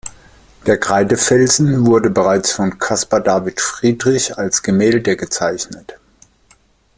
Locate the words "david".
3.21-3.61